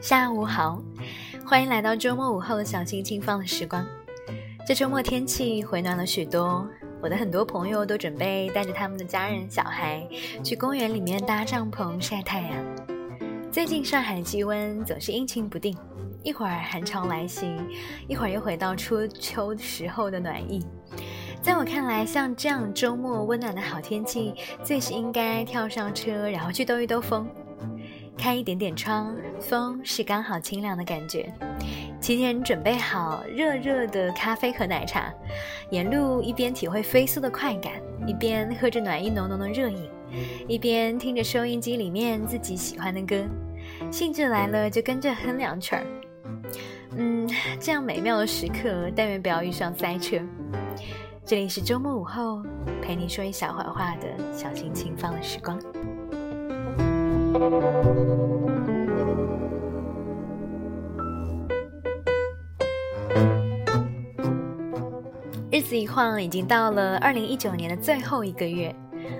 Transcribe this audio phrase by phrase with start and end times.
[0.00, 0.80] 下午好，
[1.44, 3.84] 欢迎来到周末午后的小心轻放的时光。
[4.64, 6.64] 这周末天气回暖了许多，
[7.02, 10.06] 我的很多朋友都准备带着他们的家人、小孩
[10.44, 12.64] 去公园里面搭帐篷晒太阳。
[13.50, 15.76] 最近上海气温总是阴晴不定，
[16.22, 17.56] 一会儿寒潮来袭，
[18.06, 20.64] 一会儿又回到初秋时候的暖意。
[21.40, 27.26] 在我看来，像这样周末温暖的好天气，最是应该跳上车，然后去兜一兜风。
[28.18, 31.32] 开一点点窗，风是刚好清凉的感觉。
[32.02, 35.10] 提前准备好热热的咖啡和奶茶，
[35.70, 37.72] 沿路一边体会飞速的快感，
[38.06, 39.88] 一边喝着暖意浓浓的热饮，
[40.46, 43.24] 一边听着收音机里面自己喜欢的歌，
[43.90, 45.82] 兴致来了就跟着哼两曲儿。
[47.00, 47.26] 嗯，
[47.58, 50.18] 这样美妙的时刻，但愿不要遇上塞车。
[51.24, 52.42] 这里是周末午后，
[52.82, 55.58] 陪你说一小会儿话的小心轻放的时光。
[65.50, 68.74] 日子一晃，已经到了二零一九年的最后一个月，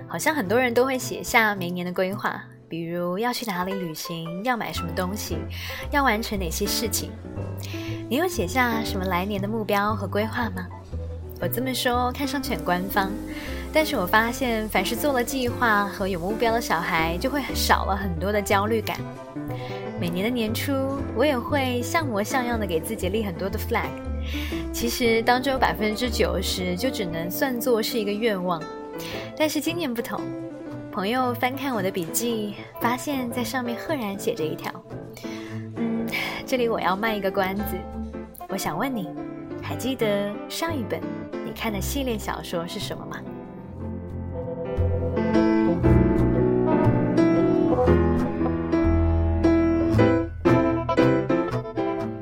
[0.07, 5.35] 好像很多人都会写下明年的规划，比如要去哪里旅行，要买什么东西，
[5.91, 7.11] 要完成哪些事情。
[8.09, 10.65] 你有写下什么来年的目标和规划吗？
[11.41, 13.11] 我这么说看上去很官方。
[13.73, 18.97] 但是我发现，凡是做了计划和有目标的小孩，就会少了很多的焦虑感。
[19.99, 20.71] 每年的年初，
[21.13, 23.89] 我也会像模像样的给自己立很多的 flag。
[24.71, 28.63] 其实当中有百分之九十就只能算作是一个愿望。
[29.37, 30.21] 但是今年不同，
[30.91, 34.69] 朋友翻看我的笔记，发现在上面赫然写着一条。
[35.77, 36.05] 嗯，
[36.45, 37.77] 这里我要卖一个关子。
[38.49, 39.07] 我想问你，
[39.63, 40.99] 还记得上一本
[41.45, 43.17] 你看的系列小说是什么吗？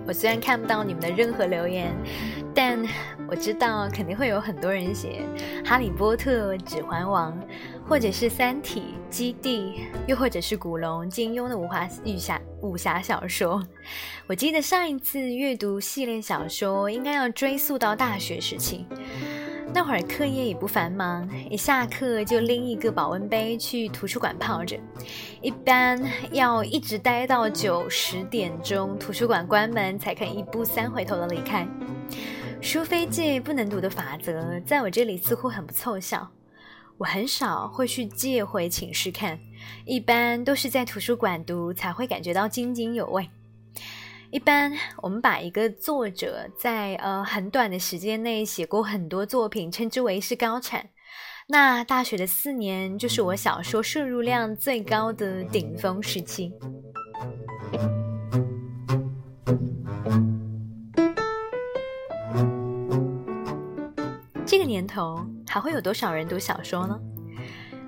[0.06, 1.92] 我虽然看不到你们的任何留言，
[2.54, 2.80] 但
[3.30, 5.22] 我知道肯定会有很多人写
[5.66, 7.32] 《哈利波特》《指环王》，
[7.88, 8.80] 或者是《三体》
[9.10, 9.60] 《基地》，
[10.08, 11.70] 又或者是古龙、金庸的武
[12.18, 13.64] 侠武侠小说。
[14.26, 18.88] 我记得上一次阅读系列小说，应该要追溯到大学时期。
[19.72, 24.76] 那会儿课业也不繁忙，一下课就拎一个保温杯去图书馆泡着，
[25.42, 26.02] 一般
[26.32, 31.68] 要一直待到九十点钟，图书馆关门才肯一步三回头的离开。
[32.62, 36.30] 书非借不能读的法则，在我这里似乎很不凑效。
[36.98, 39.40] 我很少会去借回寝室看，
[39.86, 43.28] 一般都是在图书馆读才会感觉到津津有味。
[44.30, 50.90] 一般我们把一个作者在呃很短的时间内写过很多作品，称之为是高产。
[51.48, 56.52] 那大学的四年就是我小说摄入量最高的顶峰时期。
[64.90, 67.00] 头还会有多少人读小说呢？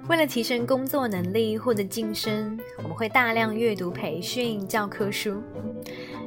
[0.07, 5.41] 为了提升工作能力或者晋升，我们会大量阅读培训教科书。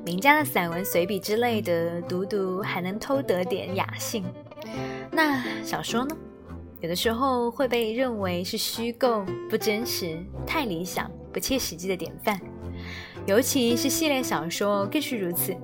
[0.04, 4.24] 名家的散文、随笔之类的，读读还能偷得点雅兴。
[5.10, 6.16] 那小说呢？
[6.80, 12.38] 有的时候会被认为是虚构、不真实、太理想、不切实际的典范。
[13.26, 15.56] 尤其是系列小说更是如此。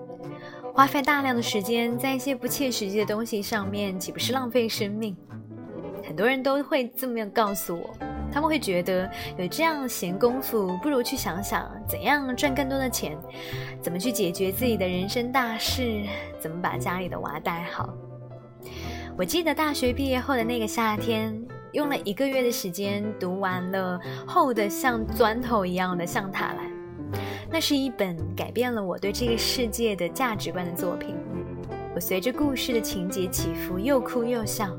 [0.80, 5.14] 花费大量的时间在一些不切实际的东西上面，岂不是浪费生命？
[6.02, 7.90] 很多人都会这么样告诉我。
[8.32, 13.14] 他们会觉得有这样闲工夫，不如去想想怎样赚更多的钱，
[13.82, 16.02] 怎么去解决自己的人生大事，
[16.38, 17.92] 怎么把家里的娃带好。
[19.18, 21.38] 我记得大学毕业后的那个夏天，
[21.72, 26.66] 用了一个月的时间读完了厚的像砖头一样的《象塔兰》，
[27.52, 31.16] 那是一本改变了我对这个世界的价值观的作品。
[31.94, 34.76] 我随着故事的情节起伏，又哭又笑。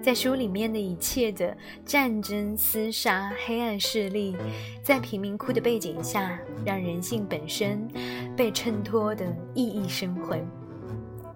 [0.00, 4.36] 在书里面的一切的战争、厮杀、黑暗势力，
[4.82, 7.88] 在贫民窟的背景下，让人性本身
[8.36, 9.24] 被衬托的
[9.54, 10.44] 熠熠生辉。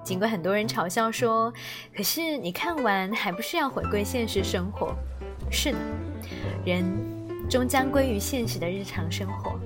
[0.05, 1.53] 尽管很多人嘲笑说
[1.97, 4.95] ：“可是你看完还不是要回归现实生活？”
[5.51, 5.79] 是的，
[6.65, 6.85] 人
[7.49, 9.59] 终将归于现实的日常生活。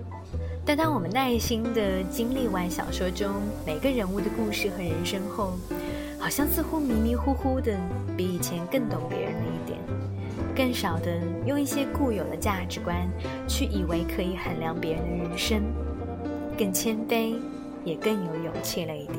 [0.64, 3.28] 但当我们耐心的经历完小说中
[3.66, 5.54] 每个人物的故事和人生后，
[6.18, 7.76] 好像似乎迷迷糊糊的，
[8.16, 9.78] 比以前更懂别人了一点，
[10.54, 12.96] 更少的用一些固有的价值观
[13.48, 15.60] 去以为可以衡量别人的人生，
[16.56, 17.34] 更谦卑，
[17.84, 19.18] 也更有勇气了一点。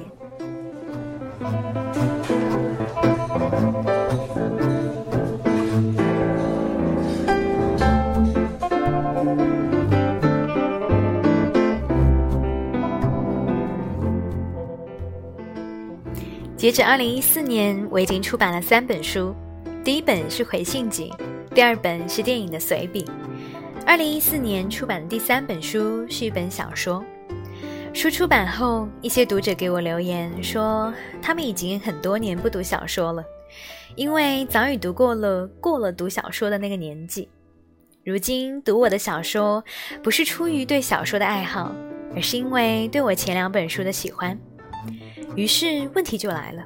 [16.63, 19.36] 截止二零一四年，我已经出版了三本书，
[19.83, 21.12] 第一本是回信集，
[21.54, 23.06] 第二本是电影的随笔。
[23.86, 27.04] 二零一四年出版的第三本书是一本小说。
[27.94, 33.21] 书出版后，一些读者给我留言说，他们已经很多年不读小说了，
[33.98, 37.27] 因为早已读过了过了读小说的那个年纪。
[38.06, 39.62] 如今读我的小说，
[40.01, 41.75] 不是出于对小说的爱好，
[42.15, 44.39] 而是因为对我前两本书的喜欢。
[45.35, 46.63] 于是问题就来了，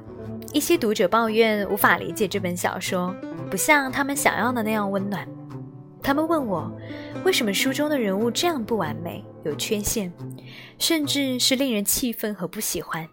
[0.52, 3.14] 一些读者抱怨无法理解这本小说，
[3.50, 5.26] 不像他们想要的那样温暖。
[6.02, 6.70] 他们问我，
[7.24, 10.12] 为什么书中的人物这样不完美、有缺陷，
[10.78, 13.08] 甚至是令人气愤和不喜欢？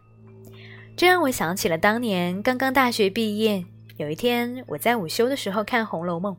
[0.95, 3.65] 这让我想起了当年刚刚大学毕业，
[3.97, 6.35] 有一天我在午休的时候看《红楼梦》，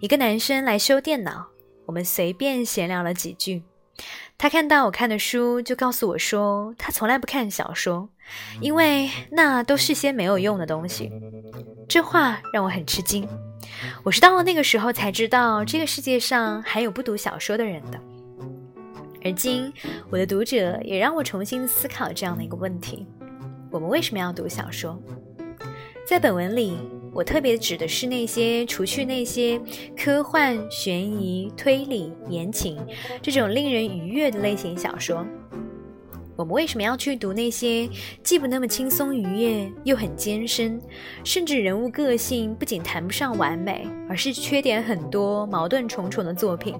[0.00, 1.46] 一个男生来修电脑，
[1.86, 3.62] 我们随便闲聊了几句。
[4.36, 8.08] 他看到我看的书，就告诉我说，他从来不看小说，
[8.60, 11.10] 因为那都是些没有用的东西。
[11.88, 13.28] 这话让我很吃惊。
[14.04, 18.00] 我是到了那个时候才知道，这个世界上还有不读小说的人的。
[19.24, 19.72] 而今，
[20.10, 23.06] 我的读者也让我重新思考这样的一个问题：
[23.70, 24.96] 我们为什么要读小说？
[26.06, 26.78] 在本文里。
[27.12, 29.60] 我特别指的是那些除去那些
[29.96, 32.78] 科幻、悬疑、推理、言情
[33.20, 35.26] 这种令人愉悦的类型小说。
[36.36, 37.88] 我们为什么要去读那些
[38.22, 40.80] 既不那么轻松愉悦，又很艰深，
[41.24, 46.76] 甚至人物个性不仅谈不上完美，而是缺点很多、矛盾重重的作品？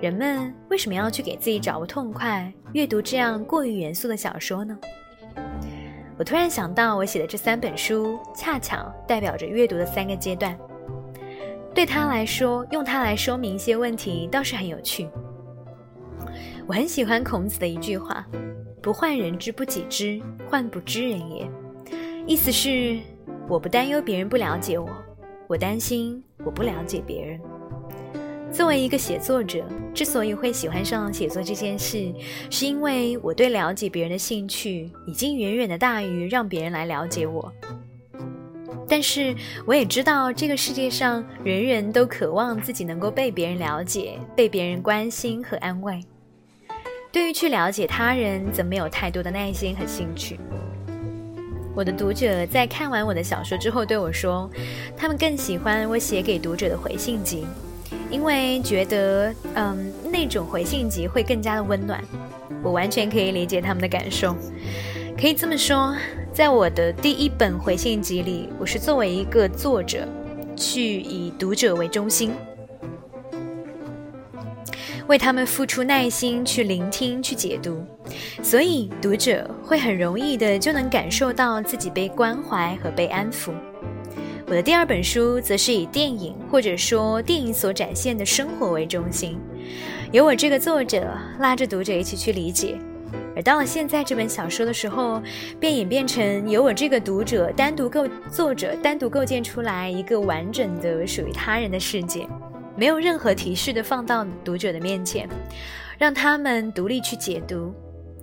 [0.00, 4.78] 人们为什么要去给自己找个痛快，阅读这样过于严肃的小说呢？
[6.18, 10.56] 我突然想到，我写的这三本书恰巧代表着阅读的三个阶段。
[11.74, 15.06] 对他来说，用它来说明一些问题倒是很有趣。
[16.66, 18.26] 我很喜欢孔子的一句话
[18.80, 20.18] ：“不患人之不己知，
[20.48, 21.46] 患不知人也。”
[22.26, 22.98] 意思是，
[23.46, 24.88] 我不担忧别人不了解我，
[25.46, 27.38] 我担心我不了解别人。
[28.56, 29.62] 作为一个写作者，
[29.92, 32.10] 之所以会喜欢上写作这件事，
[32.48, 37.52] 是因为我对了解别人的兴趣已经远远的大于让别人来了解我。
[38.88, 39.36] 但是
[39.66, 46.00] 我也知道，这个世界上人人都渴望自己能够被别人了解、被别人关心和安慰。
[47.12, 50.40] 对于去了解他人，则没有太多的耐心和兴趣。
[51.74, 54.50] 我的读者在看完我的小说之后对我说，
[54.96, 57.44] 他们更喜欢我写给读者的回信集。
[58.10, 62.02] 因为觉得，嗯，那种回信集会更加的温暖，
[62.62, 64.34] 我完全可以理解他们的感受。
[65.20, 65.96] 可以这么说，
[66.32, 70.06] 在我的第一本回信集里，我是作为一个作者，
[70.54, 72.32] 去以读者为中心，
[75.06, 77.84] 为他们付出耐心去聆听、去解读，
[78.42, 83.50] 所以读者会很容易的就能感受到自己被关怀和被安抚。
[84.48, 89.36] 我的第二本书则是以电影或者说电影所展现的生活为中心，
[90.12, 92.78] 由我这个作者拉着读者一起去理解，
[93.34, 95.20] 而到了现在这本小说的时候，
[95.58, 102.24] 便演变成由我这个读者单独构作者单独构建出来一个完整的属于他人的世界，
[102.76, 105.28] 没有任何提示的放到读者的面前，
[105.98, 107.74] 让他们独立去解读。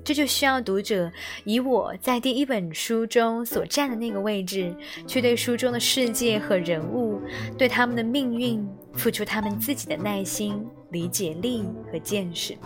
[0.03, 1.10] 这就需要读者
[1.45, 4.75] 以我在第一本书中所站的那个位置，
[5.07, 7.22] 去对书中的世界和人物，
[7.57, 12.57] 对他们的命运，付出他们自己的耐心、理解力和见识，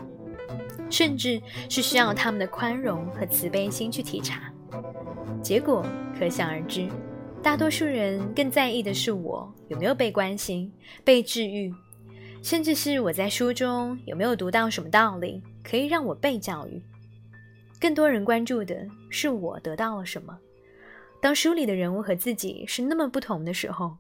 [0.89, 1.39] 甚至
[1.69, 4.51] 是需要他们的宽容和慈悲心去体察。
[5.43, 5.85] 结果
[6.17, 6.89] 可想而知，
[7.43, 11.71] 大多数人更在意的是我有没有被关心、被治愈，
[12.41, 16.81] 甚至是我在书中有没有读到什么道理，可以让我被教育。
[17.79, 18.75] 更多人关注的
[19.09, 20.37] 是我得到了什么。
[21.21, 23.97] 当书里的人物和自己是那么不同的时候，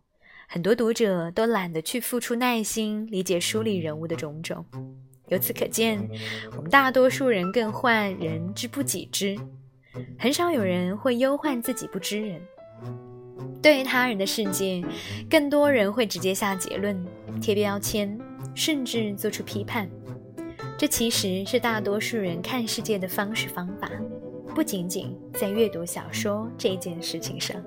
[0.47, 4.65] 很多读者都懒得去付出耐心理解书里人物的种种。
[5.27, 6.09] 由此可见，
[6.55, 9.37] 我们大多数人更患人之不己知，
[10.17, 12.41] 很少有人会忧患自己不知人。
[13.61, 14.81] 对于他人的世界，
[15.29, 17.05] 更多人会直接下结论、
[17.41, 18.17] 贴标签，
[18.55, 19.89] 甚至做出批判。
[20.77, 23.89] 这其实是大多数人看世界的方式方法，
[24.53, 27.59] 不仅仅在阅读小说这件事情上。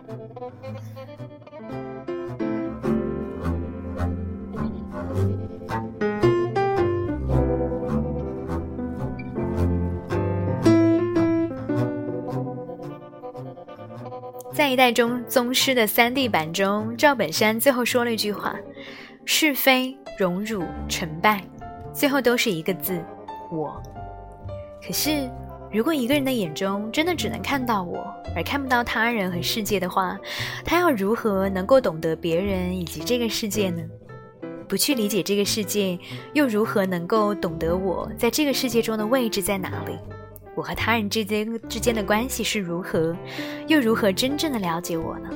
[14.52, 18.54] 在一代宗宗师的三 D 版中，赵本山最后说了一句话
[19.26, 21.42] ：“是非、荣辱、成败，
[21.92, 23.02] 最后都是一个字——
[23.52, 23.80] 我。”
[24.84, 25.30] 可是，
[25.70, 27.98] 如果一个人的眼中真的只能看到我，
[28.34, 30.18] 而看不到他人和世界的话，
[30.64, 33.82] 他要如何能够懂得别人以及这个世界呢？
[34.66, 35.98] 不去理解这个世界，
[36.32, 39.98] 又如何能够懂得我在这个世界中的位置在哪里？
[40.54, 43.16] 我和他人之间之间的关系是如何，
[43.66, 45.28] 又如何真正的了解我呢？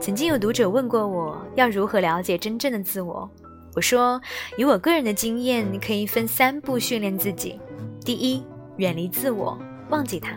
[0.00, 3.28] 曾经有读者问过我要如何了解真正的自我，
[3.76, 4.18] 我说
[4.56, 7.60] 以我个人的经验，可以分三步训练自己：
[8.02, 8.42] 第一，
[8.78, 9.58] 远离自我，
[9.90, 10.30] 忘记他；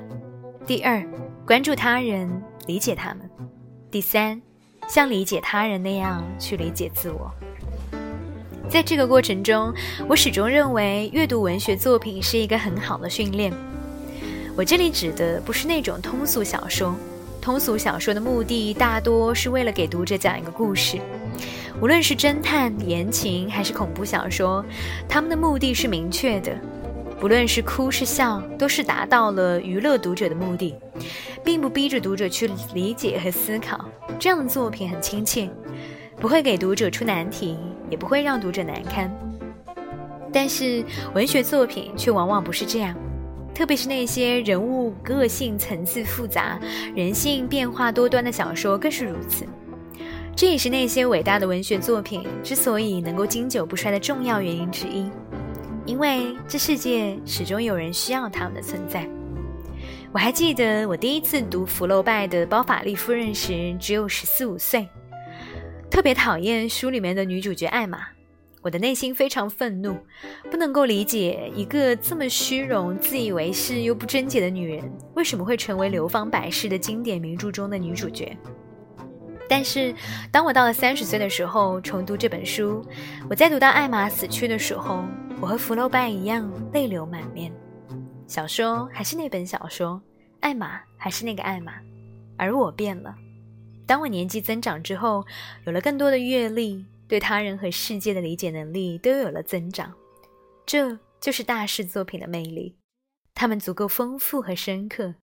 [0.67, 1.01] 第二，
[1.47, 2.29] 关注他人，
[2.67, 3.19] 理解他们；
[3.89, 4.41] 第三，
[4.89, 7.31] 像理解他人那样去理解自我。
[8.67, 9.73] 在这个过程中，
[10.09, 13.53] 我始终认为阅读文学作品是一个很好的训练。
[14.53, 16.93] 我这里指的不是那种通俗小说，
[17.49, 20.99] 通俗小说的目的大多是为了给读者讲一个故事。
[21.81, 24.63] 无论是侦探、言情还是恐怖小说，
[25.07, 26.55] 他们的目的是明确的，
[27.19, 30.75] 不论是哭是笑，都是达到了娱乐读者的目的，
[31.43, 33.83] 并不逼着读者去理解和思考。
[34.19, 35.49] 这样的作品很亲切。
[36.17, 37.57] 不会给读者出难题，
[37.89, 39.11] 也不会让读者难堪。
[40.31, 42.95] 但是文学作品却往往不是这样，
[43.59, 46.57] 特别是那些人物个性层次复杂、
[46.95, 49.45] 人性变化多端的小说更是如此。
[50.33, 55.11] 这也是那些伟大的文学作品之所以能够经久不衰的重要原因之一，
[55.85, 59.05] 因为这世界始终有人需要他们的存在。
[60.13, 64.87] 我还记得我第一次读福楼拜的《包法利夫人》时，只有十四五岁。
[65.91, 68.07] 特别讨厌书里面的女主角艾玛，
[68.61, 69.97] 我的内心非常愤怒，
[70.51, 78.37] 不能够理解一个这么虚荣、自以为是又不贞洁的女人为什么会成为流芳百世的经典名著中的女主角。
[79.47, 79.95] 但是，
[80.31, 82.85] 当我到了三十岁的时候，重读这本书，
[83.29, 85.03] 我在读到艾玛死去的时候，
[85.41, 87.51] 我和福楼拜一样泪流满面。
[88.27, 89.99] 小说还是那本小说，
[90.41, 91.73] 艾玛还是那个艾玛，
[92.37, 93.15] 而我变了。
[93.87, 95.25] 当我年纪增长之后，
[95.65, 99.93] 有了更多的阅历，对他人和世界的理解能力都有了增长。
[100.65, 102.75] 这就是大师作品的魅力，
[103.33, 105.15] 他们足够丰富和深刻，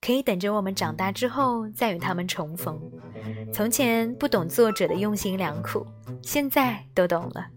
[0.00, 2.80] 可以等着我们长大之后再与他们重逢。
[3.52, 5.84] 从前不懂作者的用心良苦，
[6.22, 7.48] 现在都懂了。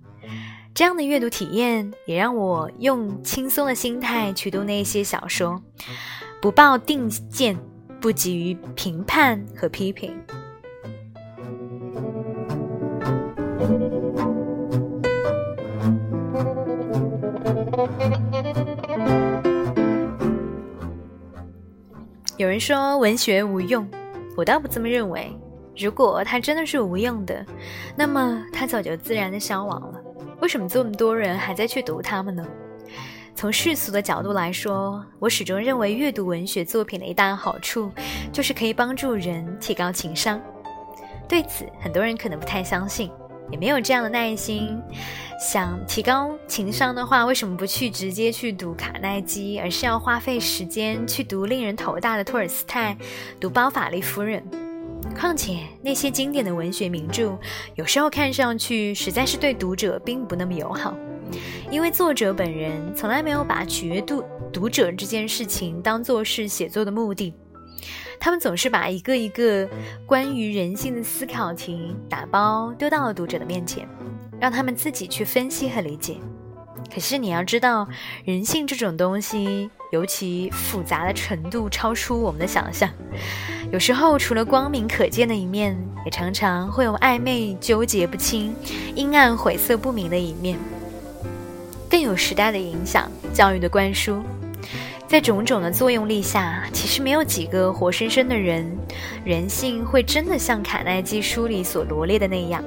[0.74, 5.62] 这样的阅读体验也让我用轻松的心态去读那些小说，
[6.42, 7.58] 不抱定见，
[8.02, 10.16] 不急于评判和批评。
[22.48, 23.86] 有人说文学无用，
[24.38, 25.38] 我倒不这么认为。
[25.76, 27.46] 如果它真的是无用的，
[27.94, 30.02] 那么它早就自然的消亡了。
[30.40, 32.48] 为什么这么多人还在去读它们呢？
[33.36, 37.92] 从世俗的角度来说，我始终认为阅读文学作品的一大好处，
[38.32, 40.42] 就是可以帮助人提高情商。
[41.28, 43.12] 对此，很多人可能不太相信。
[43.52, 44.82] 也没有这样的耐心，
[45.40, 52.98] 想提高情商的话，为什么不去直接去读卡耐基，而是要花费时间去读令人头大的托尔斯泰，
[53.40, 54.44] 读包法利夫人？
[55.18, 57.38] 况且那些经典的文学名著，
[57.76, 60.94] 有时候看上去实在是对读者并不那么友好，
[61.72, 67.34] 因为作者本人从来没有把取悦读读者这件事情当做是写作的目的。
[68.20, 69.68] 他们总是把一个一个
[70.06, 73.88] 关于人性的思考题打包丢到了读者的面前，
[74.40, 76.18] 让他们自己去分析和理解。
[76.94, 77.88] 可是你要知道，
[78.24, 82.90] 人性这种东西，尤其复杂的程度超出我们的想象。
[83.72, 88.56] 有时候除了光明可见的一面，也常常会有暧昧纠结不清、
[88.96, 90.58] 阴暗晦涩不明的一面。
[91.90, 94.24] 更有时代的影响、教育的灌输。
[95.08, 98.78] 在种种的作用力下，其实没有几个活生生的人，
[99.24, 102.62] 人性会真的像卡耐基书里所罗列的那样，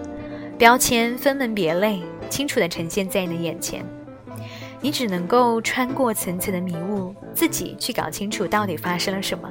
[0.56, 3.84] 标签分门别类，清楚地呈现在你的眼前。
[4.80, 9.46] 你只能够穿过层层的迷雾，自己去搞清楚到底发生了什么，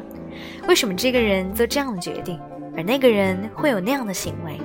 [0.67, 2.39] 为什么这个人做这样的决定，
[2.75, 4.59] 而那个人会有那样的行为。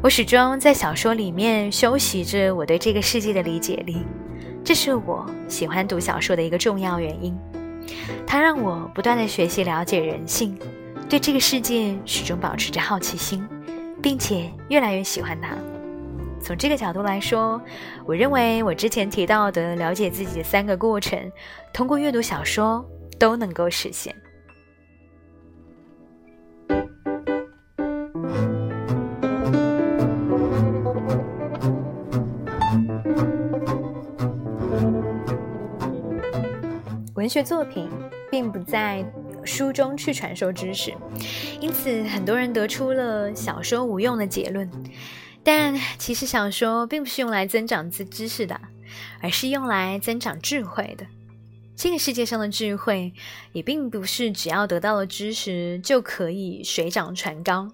[0.00, 4.06] 我始终在小说里面修习着我对这个世界的理解力。
[4.64, 7.36] 这是我喜欢读小说的一个重要原因，
[8.24, 10.56] 它让我不断的学习了解人性，
[11.08, 13.46] 对这个世界始终保持着好奇心，
[14.00, 15.56] 并且越来越喜欢它。
[16.40, 17.60] 从这个角度来说，
[18.06, 21.18] 我认为我之前提到的了解自己的三个过程，
[21.72, 22.84] 通过阅读小说
[23.18, 24.14] 都能够实现。
[37.22, 37.88] 文学作品
[38.32, 39.08] 并不在
[39.44, 40.92] 书中去传授知识，
[41.60, 44.68] 因此很多人得出了小说无用的结论。
[45.44, 48.60] 但其实小说并不是用来增长知知识的，
[49.20, 51.06] 而是用来增长智慧的。
[51.76, 53.12] 这个世界上的智慧，
[53.52, 57.68] 也并不是只要得到了知识就可以水涨船高。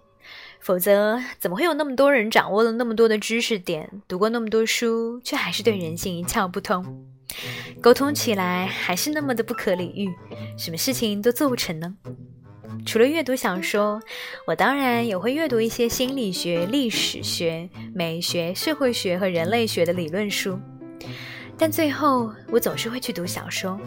[0.60, 7.06] 否则，怎么会有那么多人掌握了那么多的知识点，读过那么多书，却还是对人性一窍不通？
[7.80, 10.08] 沟通起来还是那么的不可理喻，
[10.56, 11.94] 什么事情都做不成呢？
[12.86, 14.00] 除了阅读小说，
[14.46, 20.58] 我当然也会阅读一些心理学、历史学、美学、社会学和人类学的理论书，
[21.58, 23.78] 但最后我总是会去读小说。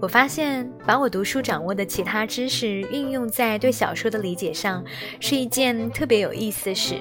[0.00, 4.84] 我发现，把我读书掌握的其他知识运用在对小说的理解上，
[5.20, 6.96] 是一件特别有意思的事。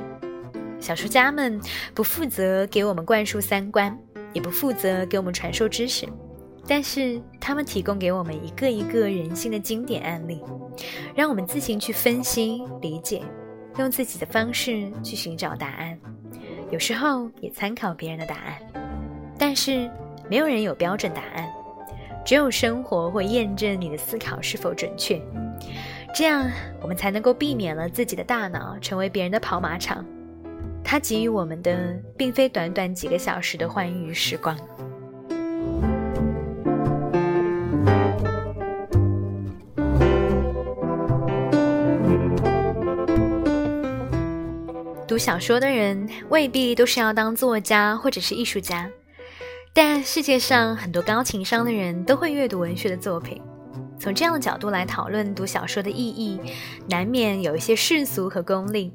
[0.80, 1.60] 小说家们
[1.94, 3.98] 不负责给我们灌输三观，
[4.36, 6.06] 也不负责给我们传授知识，
[6.68, 10.44] 但是他们提供给我们一个一个人性的经典案例，
[11.16, 13.24] 让我们自行去分析、理解，
[13.80, 15.98] 用自己的方式去寻找答案。
[16.70, 18.56] 有时候也参考别人的答案，
[19.40, 19.90] 但是
[20.30, 21.50] 没有人有标准答案。
[22.26, 25.22] 只有生活会验证你的思考是否准确，
[26.14, 26.50] 这样
[26.82, 30.04] 我们才能够避免了自己的大脑成为别人的跑马场。
[30.88, 34.56] 它给予我们的并非短短几个小时的欢愉时光。
[45.08, 48.90] 读小说的人未必都是要当作家或者是艺术家。
[49.74, 53.42] 但世界上很多高情商的人都会阅读文学的作品，
[54.00, 56.40] 从这样的角度来讨论读小说的意义，
[56.88, 58.94] 难免有一些世俗和功利。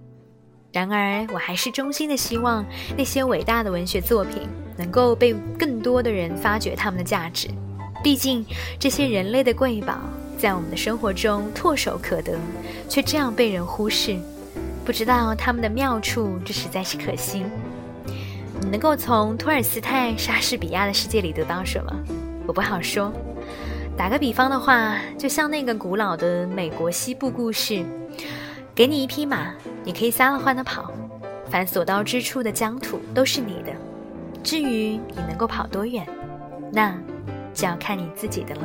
[0.73, 2.65] 然而，我还是衷心的希望
[2.97, 4.43] 那些伟大的文学作品
[4.77, 7.49] 能够被更多的人发掘他们的价值。
[8.05, 8.47] 毕竟，
[8.79, 9.99] 这些人类的瑰宝
[10.39, 12.39] 在我们的生活中唾手可得，
[12.89, 14.17] 却这样被人忽视，
[14.85, 17.45] 不知道他们的妙处，这实在是可惜。
[18.63, 21.93] 你能够从托尔斯泰、莎士比亚的世界里得到什么？
[22.47, 23.13] 我不好说。
[23.97, 27.85] 打个比方的话，就像那个古老的美国西部故事，
[28.75, 29.53] 给你一匹马，
[29.85, 30.91] 你可以撒了欢的跑，
[31.51, 33.73] 凡所到之处的疆土都是你的。
[34.43, 36.07] 至于你能够跑多远，
[36.73, 36.97] 那
[37.53, 38.63] 就要看你自己的了。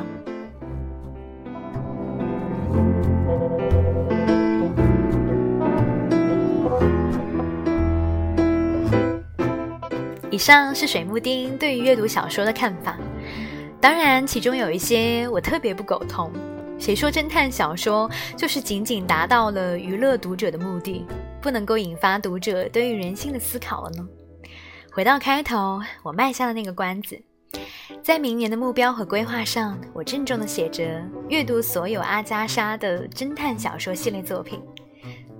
[10.30, 12.96] 以上是水木丁对于阅读小说的看法，
[13.80, 16.30] 当然其中有一些我特别不苟同。
[16.78, 21.04] 谁说侦探小说就是仅仅达到了娱乐读者的目的，
[21.40, 24.06] 不能够引发读者对于人性的思考了呢？
[24.92, 27.20] 回到开头，我卖下的那个关子，
[28.02, 34.60] 在明年的目标和规划上，我郑重的写着阅读所有阿加莎的侦探小说系列作品。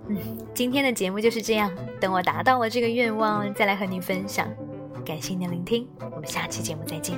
[0.09, 0.17] 嗯，
[0.55, 4.49] 今天的节目就是这样，等我达到了这个愿望，再来和您分享。
[5.05, 7.17] 感谢您的聆听，我们下期节目再见。